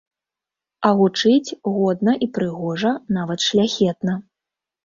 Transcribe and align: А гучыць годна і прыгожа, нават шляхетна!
А 0.89 0.89
гучыць 1.01 1.55
годна 1.75 2.13
і 2.27 2.31
прыгожа, 2.39 2.95
нават 3.19 3.39
шляхетна! 3.51 4.21